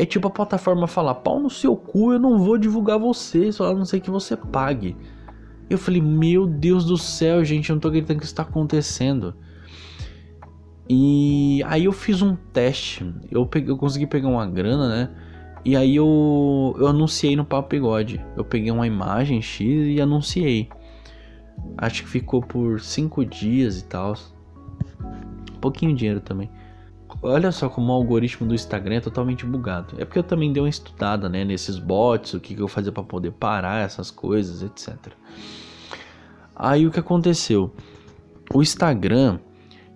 [0.00, 3.70] é tipo a plataforma falar: pau no seu cu, eu não vou divulgar você, só
[3.70, 4.96] a não ser que você pague.
[5.68, 9.34] Eu falei: meu Deus do céu, gente, eu não tô acreditando que isso tá acontecendo.
[10.88, 15.10] E aí eu fiz um teste, eu, peguei, eu consegui pegar uma grana, né?
[15.64, 18.24] E aí eu, eu anunciei no Papo Bigode.
[18.36, 20.68] Eu peguei uma imagem X e anunciei.
[21.76, 24.16] Acho que ficou por 5 dias e tal
[25.60, 26.50] pouquinho dinheiro também.
[27.22, 29.94] Olha só como o algoritmo do Instagram é totalmente bugado.
[29.98, 32.90] É porque eu também dei uma estudada, né, nesses bots, o que, que eu fazia
[32.90, 34.96] para poder parar essas coisas, etc.
[36.56, 37.74] Aí o que aconteceu?
[38.54, 39.38] O Instagram,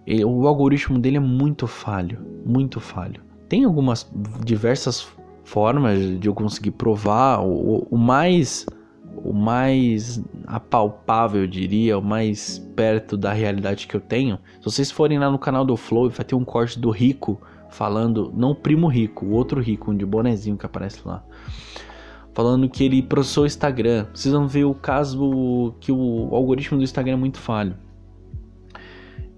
[0.06, 3.22] ele, o algoritmo dele é muito falho, muito falho.
[3.48, 4.10] Tem algumas
[4.44, 5.08] diversas
[5.44, 7.40] formas de eu conseguir provar.
[7.40, 8.66] O, o mais
[9.24, 14.38] o mais apalpável, eu diria, o mais perto da realidade que eu tenho.
[14.60, 18.30] Se vocês forem lá no canal do Flow, vai ter um corte do Rico falando,
[18.36, 21.24] não o primo Rico, o outro Rico, um de bonezinho que aparece lá.
[22.34, 24.06] Falando que ele processou o Instagram.
[24.12, 27.76] Vocês vão ver o caso que o algoritmo do Instagram é muito falho.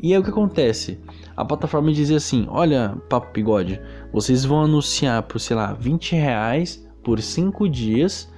[0.02, 1.00] E aí o que acontece?
[1.36, 3.80] A plataforma dizia assim: Olha, Papo Bigode,
[4.12, 8.30] vocês vão anunciar por, sei lá, 20 reais por 5 dias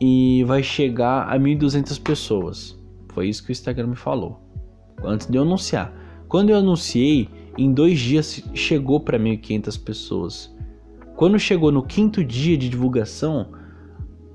[0.00, 2.78] e vai chegar a 1.200 pessoas.
[3.12, 4.50] Foi isso que o Instagram me falou
[5.04, 5.92] antes de eu anunciar.
[6.28, 10.56] Quando eu anunciei, em dois dias chegou para 1.500 pessoas.
[11.16, 13.48] Quando chegou no quinto dia de divulgação,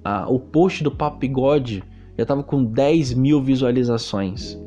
[0.03, 4.59] a, o post do Papo já estava com 10 mil visualizações.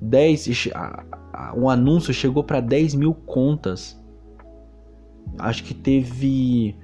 [0.00, 3.98] 10, a, a, o anúncio chegou para 10 mil contas.
[5.38, 6.74] Acho que teve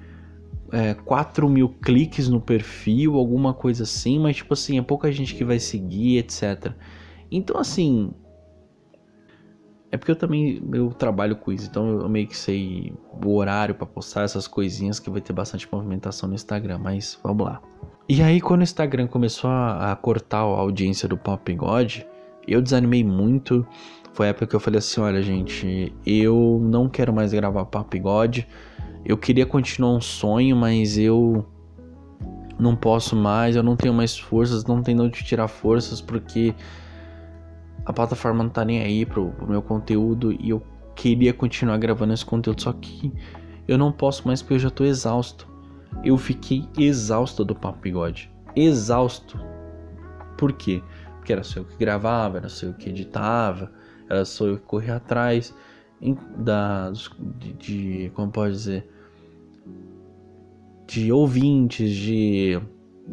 [0.73, 5.35] é, 4 mil cliques no perfil, alguma coisa assim, mas tipo assim, é pouca gente
[5.35, 6.73] que vai seguir, etc.
[7.31, 8.11] Então assim.
[9.91, 12.93] É porque eu também eu trabalho com isso, então eu meio que sei
[13.25, 17.47] o horário para postar essas coisinhas que vai ter bastante movimentação no Instagram, mas vamos
[17.47, 17.63] lá.
[18.09, 22.01] E aí quando o Instagram começou a, a cortar a audiência do Pop God,
[22.47, 23.67] eu desanimei muito.
[24.13, 27.99] Foi a época que eu falei assim, olha gente, eu não quero mais gravar Pop
[27.99, 28.41] God
[29.07, 31.47] eu queria continuar um sonho, mas eu
[32.59, 36.53] não posso mais, eu não tenho mais forças, não tenho onde tirar forças porque
[37.85, 40.61] a plataforma não tá nem aí pro, pro meu conteúdo e eu
[40.97, 43.13] queria continuar gravando esse conteúdo, só que
[43.69, 45.47] eu não posso mais porque eu já tô exausto.
[46.03, 48.31] Eu fiquei exausto do Papo Bigode.
[48.55, 49.39] Exausto.
[50.37, 50.83] Por quê?
[51.17, 53.71] Porque era só eu que gravava, era só eu que editava,
[54.09, 55.55] era só eu que corria atrás
[56.37, 56.91] da,
[57.39, 58.89] de, de como pode dizer,
[60.87, 62.61] de ouvintes, de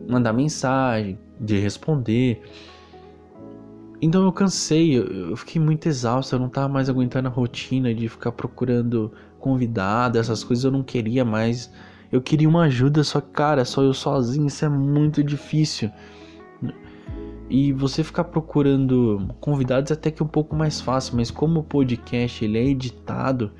[0.07, 2.41] mandar mensagem, de responder.
[4.01, 8.09] Então eu cansei, eu fiquei muito exausto, eu não tava mais aguentando a rotina de
[8.09, 11.71] ficar procurando convidado, essas coisas eu não queria mais.
[12.11, 15.89] Eu queria uma ajuda, só que, cara, só eu sozinho, isso é muito difícil.
[17.49, 21.63] E você ficar procurando convidados é até que um pouco mais fácil, mas como o
[21.63, 23.51] podcast ele é editado,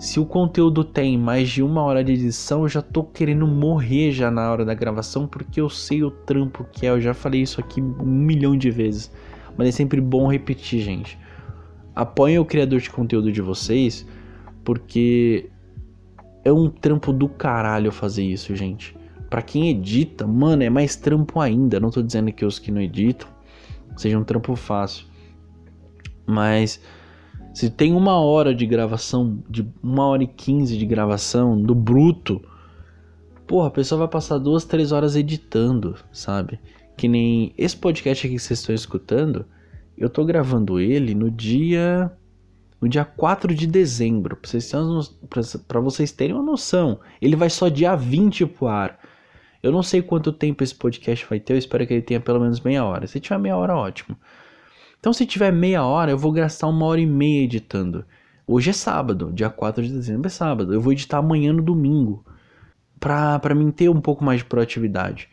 [0.00, 4.10] se o conteúdo tem mais de uma hora de edição, eu já tô querendo morrer
[4.12, 6.88] já na hora da gravação, porque eu sei o trampo que é.
[6.88, 9.12] Eu já falei isso aqui um milhão de vezes.
[9.58, 11.18] Mas é sempre bom repetir, gente.
[11.94, 14.06] Apoiem o criador de conteúdo de vocês,
[14.64, 15.50] porque
[16.44, 18.96] é um trampo do caralho fazer isso, gente.
[19.28, 21.78] Para quem edita, mano, é mais trampo ainda.
[21.78, 23.28] Não tô dizendo que os que não editam
[23.98, 25.04] seja um trampo fácil.
[26.26, 26.80] Mas
[27.52, 32.40] se tem uma hora de gravação, de uma hora e quinze de gravação do bruto,
[33.46, 36.60] porra, a pessoa vai passar duas, três horas editando, sabe?
[36.96, 39.44] Que nem esse podcast aqui que vocês estão escutando,
[39.98, 42.10] eu tô gravando ele no dia
[42.80, 44.72] no dia 4 de dezembro, pra vocês,
[45.68, 46.98] pra vocês terem uma noção.
[47.20, 48.98] Ele vai só dia 20 pro ar.
[49.62, 52.40] Eu não sei quanto tempo esse podcast vai ter, eu espero que ele tenha pelo
[52.40, 53.06] menos meia hora.
[53.06, 54.16] Se tiver meia hora, ótimo.
[55.00, 58.04] Então, se tiver meia hora, eu vou gastar uma hora e meia editando.
[58.46, 60.74] Hoje é sábado, dia 4 de dezembro é sábado.
[60.74, 62.22] Eu vou editar amanhã no domingo.
[62.98, 65.28] Pra, pra mim ter um pouco mais de proatividade.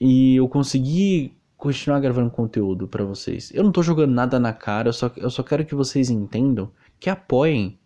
[0.00, 3.52] E eu consegui continuar gravando conteúdo para vocês.
[3.54, 6.70] Eu não tô jogando nada na cara, eu só, eu só quero que vocês entendam,
[6.98, 7.78] que apoiem.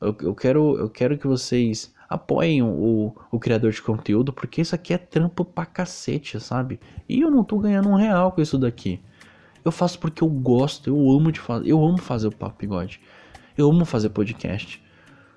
[0.00, 4.74] Eu, eu, quero, eu quero que vocês apoiem o, o criador de conteúdo, porque isso
[4.74, 6.80] aqui é trampo pra cacete, sabe?
[7.06, 9.00] E eu não tô ganhando um real com isso daqui.
[9.66, 13.00] Eu faço porque eu gosto, eu amo de fazer, eu amo fazer o papo bigode.
[13.58, 14.80] Eu amo fazer podcast.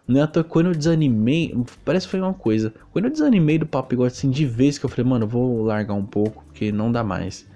[0.08, 1.52] Não é até quando eu desanimei,
[1.84, 2.72] parece que foi uma coisa.
[2.94, 5.96] Quando eu desanimei do papo bigode assim de vez que eu falei, mano, vou largar
[5.96, 7.50] um pouco, porque não dá mais.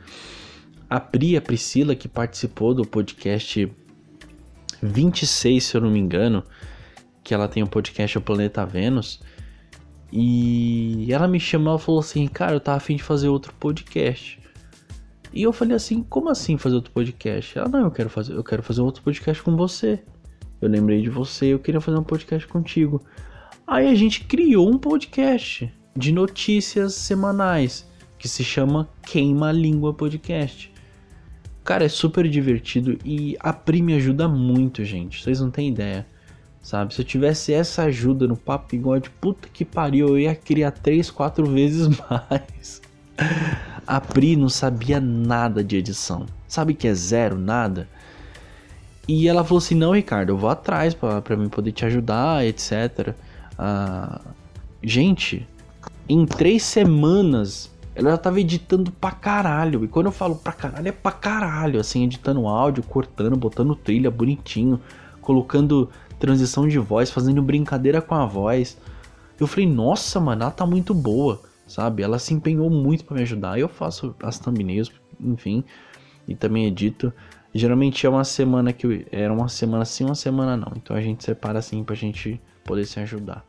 [0.89, 3.71] A Pri, a Priscila, que participou do podcast
[4.81, 6.43] 26, se eu não me engano,
[7.23, 9.21] que ela tem o um podcast O Planeta Vênus.
[10.11, 14.42] E ela me chamou e falou assim: Cara, eu tava afim de fazer outro podcast.
[15.33, 17.57] E eu falei assim, como assim fazer outro podcast?
[17.57, 19.99] Ela, não, eu quero fazer, eu quero fazer outro podcast com você.
[20.61, 23.01] Eu lembrei de você, eu queria fazer um podcast contigo.
[23.65, 30.71] Aí a gente criou um podcast de notícias semanais que se chama Queima Língua Podcast.
[31.63, 35.23] Cara, é super divertido e a Pri me ajuda muito, gente.
[35.23, 36.05] Vocês não têm ideia.
[36.61, 36.93] Sabe?
[36.93, 41.11] Se eu tivesse essa ajuda no Papo Bigode, puta que pariu, eu ia criar 3,
[41.11, 42.81] 4 vezes mais.
[43.85, 46.25] A Pri não sabia nada de edição.
[46.47, 47.87] Sabe que é zero, nada?
[49.07, 53.13] E ela falou assim: Não, Ricardo, eu vou atrás pra mim poder te ajudar, etc.
[53.57, 54.21] Ah,
[54.81, 55.47] gente,
[56.07, 59.83] em três semanas ela já tava editando pra caralho.
[59.83, 61.79] E quando eu falo pra caralho, é pra caralho.
[61.79, 64.79] Assim, editando áudio, cortando, botando trilha bonitinho,
[65.21, 68.77] colocando transição de voz, fazendo brincadeira com a voz.
[69.39, 71.41] Eu falei, nossa, mano, ela tá muito boa
[71.73, 72.03] sabe?
[72.03, 73.57] Ela se empenhou muito para me ajudar.
[73.57, 75.63] Eu faço as thumbnails, enfim,
[76.27, 77.11] e também edito.
[77.51, 80.71] Geralmente é uma semana que eu, era uma semana sim, uma semana não.
[80.75, 83.43] Então a gente separa assim pra gente poder se ajudar.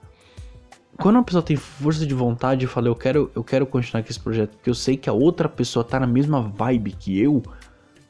[0.98, 4.08] Quando uma pessoa tem força de vontade e fala, eu quero, eu quero continuar com
[4.08, 7.42] esse projeto, porque eu sei que a outra pessoa tá na mesma vibe que eu.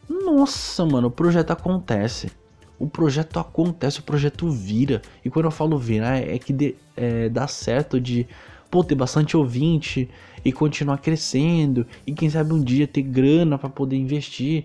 [0.09, 2.31] Nossa, mano, o projeto acontece.
[2.79, 5.03] O projeto acontece, o projeto vira.
[5.25, 8.29] E quando eu falo virar, é que é, dá certo de
[8.75, 10.11] pô, ter bastante ouvinte
[10.45, 14.65] e continuar crescendo e quem sabe um dia ter grana para poder investir.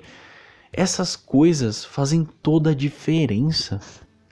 [0.74, 3.80] Essas coisas fazem toda a diferença.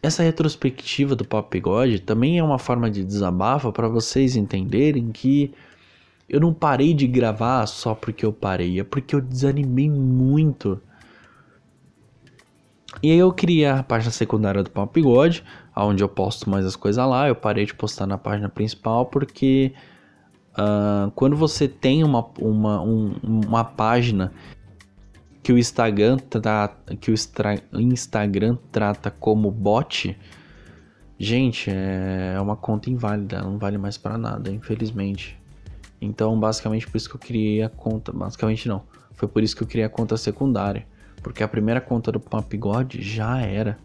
[0.02, 1.56] Essa retrospectiva do Papo
[2.04, 5.54] também é uma forma de desabafo para vocês entenderem que
[6.28, 10.82] eu não parei de gravar só porque eu parei, é porque eu desanimei muito.
[13.04, 14.98] E aí eu criei a página secundária do Papo
[15.86, 17.28] onde eu posto mais as coisas lá.
[17.28, 19.74] Eu parei de postar na página principal porque
[20.54, 24.32] uh, quando você tem uma, uma, um, uma página
[25.42, 27.16] que o Instagram trata, que o
[27.80, 30.18] Instagram trata como bot,
[31.20, 35.36] Gente, é uma conta inválida, não vale mais para nada, infelizmente.
[36.00, 38.84] Então, basicamente por isso que eu criei a conta, basicamente não.
[39.14, 40.86] Foi por isso que eu criei a conta secundária,
[41.24, 43.80] porque a primeira conta do Papigode já era.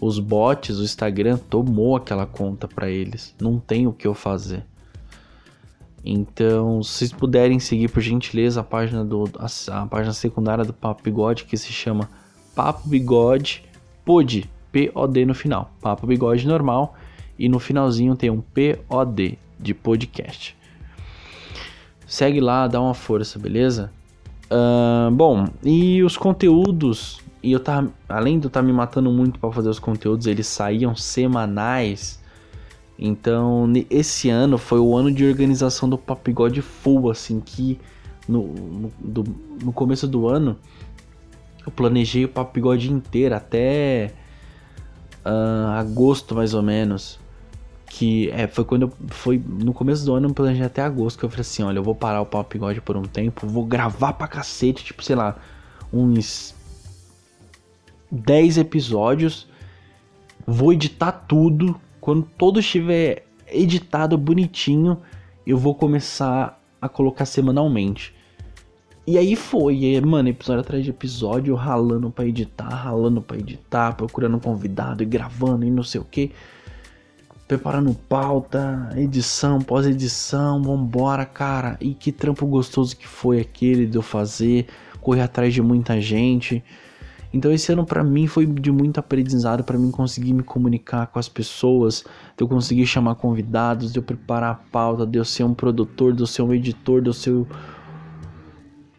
[0.00, 3.34] Os bots, o Instagram tomou aquela conta para eles.
[3.40, 4.64] Não tem o que eu fazer.
[6.04, 10.72] Então, se vocês puderem seguir por gentileza a página do a, a página secundária do
[10.72, 12.08] Papo Bigode que se chama
[12.54, 13.64] Papo Bigode
[14.04, 15.72] Pod, P O D no final.
[15.80, 16.94] Papo Bigode normal
[17.38, 20.56] e no finalzinho tem um P O D de podcast.
[22.06, 23.90] Segue lá, dá uma força, beleza?
[24.48, 29.08] Uh, bom, e os conteúdos, e eu tava, além de eu estar tá me matando
[29.08, 32.20] muito para fazer os conteúdos, eles saíam semanais.
[32.98, 37.78] Então, esse ano foi o ano de organização do Papigode Full, assim, que
[38.28, 39.24] no, no, do,
[39.62, 40.56] no começo do ano
[41.64, 44.12] eu planejei o Papigode inteiro até
[45.24, 47.20] uh, agosto, mais ou menos.
[47.88, 51.24] Que é, foi quando eu, foi no começo do ano, eu planejei até agosto, que
[51.24, 54.26] eu falei assim, olha, eu vou parar o Papigode por um tempo, vou gravar pra
[54.26, 55.36] cacete, tipo, sei lá,
[55.92, 56.55] uns
[58.10, 59.48] 10 episódios,
[60.46, 64.98] vou editar tudo, quando todo estiver editado bonitinho,
[65.46, 68.14] eu vou começar a colocar semanalmente.
[69.06, 73.94] E aí foi, e mano, episódio atrás de episódio, ralando para editar, ralando para editar,
[73.94, 76.32] procurando um convidado e gravando e não sei o que.
[77.46, 81.76] Preparando pauta, edição, pós-edição, vambora, cara.
[81.80, 84.66] E que trampo gostoso que foi aquele de eu fazer,
[85.00, 86.64] correr atrás de muita gente.
[87.36, 91.18] Então esse ano para mim foi de muito aprendizado para mim conseguir me comunicar com
[91.18, 92.02] as pessoas,
[92.34, 96.14] de eu conseguir chamar convidados, de eu preparar a pauta, de eu ser um produtor,
[96.14, 97.46] de eu ser um editor, de eu ser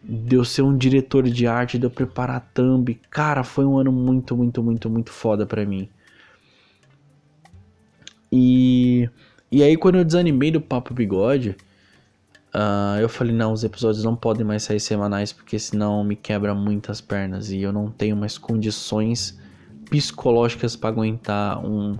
[0.04, 2.98] de eu ser um diretor de arte, de eu preparar a thumb.
[3.10, 5.88] Cara, foi um ano muito, muito, muito, muito foda para mim.
[8.30, 9.10] E
[9.50, 11.56] e aí quando eu desanimei do Papo Bigode,
[12.54, 16.54] Uh, eu falei, não, os episódios não podem mais sair semanais porque senão me quebra
[16.54, 19.38] muitas pernas e eu não tenho mais condições
[19.90, 21.96] psicológicas para aguentar um,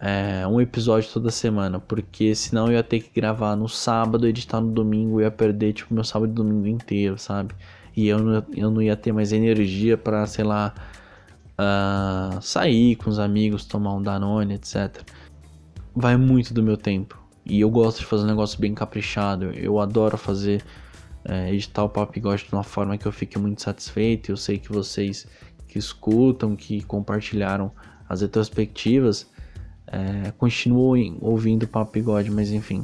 [0.00, 4.60] é, um episódio toda semana, porque senão eu ia ter que gravar no sábado, editar
[4.60, 7.54] no domingo, eu ia perder tipo meu sábado e domingo inteiro, sabe?
[7.96, 10.74] E eu não, eu não ia ter mais energia para, sei lá,
[11.58, 15.02] uh, sair com os amigos, tomar um Danone, etc.
[15.94, 17.25] Vai muito do meu tempo.
[17.46, 19.52] E eu gosto de fazer um negócio bem caprichado.
[19.52, 20.64] Eu adoro fazer
[21.24, 24.32] é, editar o Papo Gosto de uma forma que eu fique muito satisfeito.
[24.32, 25.28] Eu sei que vocês
[25.68, 27.70] que escutam, que compartilharam
[28.08, 29.30] as retrospectivas,
[29.86, 32.82] é, continuam ouvindo o Papo Bigode, mas enfim,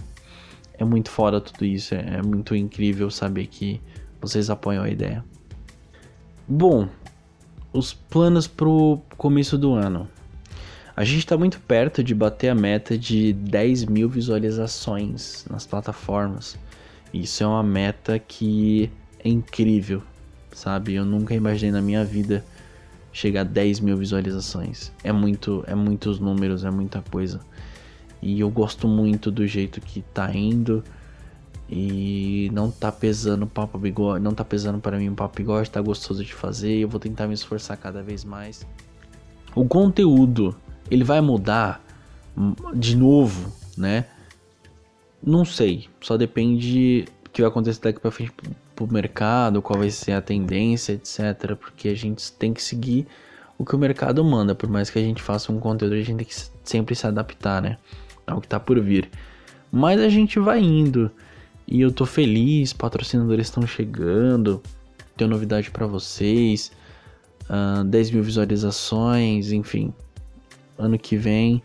[0.74, 1.96] é muito fora tudo isso.
[1.96, 3.80] É, é muito incrível saber que
[4.20, 5.24] vocês apoiam a ideia.
[6.46, 6.88] Bom,
[7.72, 10.08] os planos pro começo do ano.
[10.94, 16.58] A gente está muito perto de bater a meta de 10 mil visualizações nas plataformas.
[17.14, 20.02] Isso é uma meta que é incrível,
[20.52, 20.94] sabe?
[20.94, 22.44] Eu nunca imaginei na minha vida
[23.10, 24.92] chegar a 10 mil visualizações.
[25.02, 27.40] É muito, é muitos números, é muita coisa.
[28.20, 30.84] E eu gosto muito do jeito que tá indo.
[31.70, 35.80] E não tá pesando papo bigode, não tá pesando para mim o papo bigode, tá
[35.80, 36.76] gostoso de fazer.
[36.76, 38.66] Eu vou tentar me esforçar cada vez mais.
[39.54, 40.54] O conteúdo
[40.92, 41.82] ele vai mudar
[42.74, 44.06] de novo, né?
[45.22, 48.32] Não sei, só depende do que vai acontecer daqui para frente
[48.74, 51.56] pro mercado, qual vai ser a tendência, etc.
[51.56, 53.06] Porque a gente tem que seguir
[53.56, 56.16] o que o mercado manda, por mais que a gente faça um conteúdo, a gente
[56.16, 57.78] tem que sempre se adaptar, né?
[58.26, 59.08] Ao que tá por vir.
[59.70, 61.10] Mas a gente vai indo
[61.66, 64.62] e eu tô feliz, patrocinadores estão chegando,
[65.16, 66.72] tenho novidade para vocês,
[67.48, 69.94] uh, 10 mil visualizações, enfim,
[70.78, 71.62] ano que vem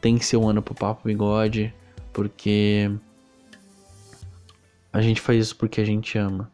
[0.00, 1.72] tem que ser um ano pro Papo Bigode,
[2.12, 2.90] porque
[4.92, 6.50] a gente faz isso porque a gente ama.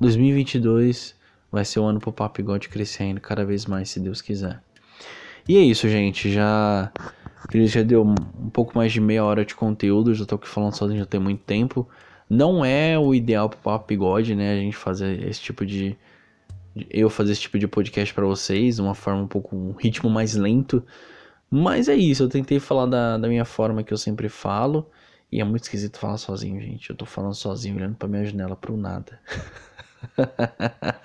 [0.00, 1.16] 2022
[1.50, 4.62] vai ser o ano pro Papo Bigode crescendo cada vez mais, se Deus quiser.
[5.48, 6.30] E é isso, gente.
[6.30, 6.92] Já
[7.52, 10.98] já deu um pouco mais de meia hora de conteúdo, já tô aqui falando sozinho
[10.98, 11.88] já tem muito tempo.
[12.28, 14.52] Não é o ideal pro Papo Bigode, né?
[14.52, 15.96] A gente fazer esse tipo de
[16.90, 20.34] eu fazer esse tipo de podcast para vocês, uma forma um pouco um ritmo mais
[20.34, 20.82] lento.
[21.50, 24.88] Mas é isso, eu tentei falar da, da minha forma que eu sempre falo.
[25.30, 26.88] E é muito esquisito falar sozinho, gente.
[26.88, 29.20] Eu tô falando sozinho, olhando pra minha janela pro nada.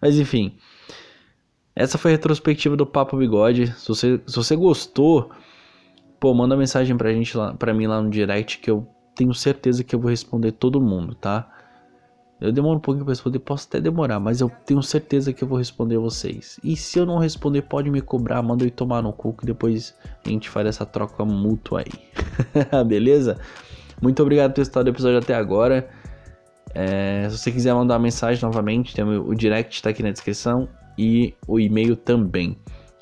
[0.00, 0.56] Mas enfim.
[1.74, 3.72] Essa foi a retrospectiva do Papo Bigode.
[3.78, 5.30] Se você, se você gostou,
[6.18, 9.84] pô, manda mensagem pra gente lá, pra mim lá no direct que eu tenho certeza
[9.84, 11.50] que eu vou responder todo mundo, tá?
[12.40, 15.48] Eu demoro um pouquinho para responder, posso até demorar, mas eu tenho certeza que eu
[15.48, 16.58] vou responder vocês.
[16.64, 19.94] E se eu não responder, pode me cobrar, manda eu tomar no cu que depois
[20.24, 21.92] a gente faz essa troca mútua aí.
[22.86, 23.38] Beleza?
[24.00, 25.90] Muito obrigado por ter estado o episódio até agora.
[26.74, 30.10] É, se você quiser mandar uma mensagem novamente, tem o, o direct está aqui na
[30.10, 30.66] descrição
[30.96, 32.56] e o e-mail também.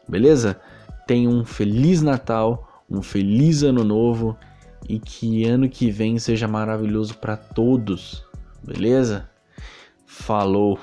[0.09, 0.61] Beleza?
[1.07, 4.37] Tenha um feliz Natal, um feliz ano novo
[4.89, 8.28] e que ano que vem seja maravilhoso para todos.
[8.69, 9.31] Beleza?
[10.07, 10.79] Falou!